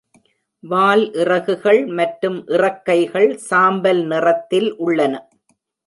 வால் 0.63 1.03
இறகுகள் 1.13 1.85
மற்றும் 1.91 2.39
இறக்கைகள் 2.47 3.37
சாம்பல் 3.49 4.03
நிறத்தில் 4.07 4.69
உள்ளன. 4.77 5.13